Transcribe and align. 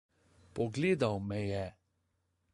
Pogledal 0.57 1.21
me 1.33 1.39
je. 1.51 1.63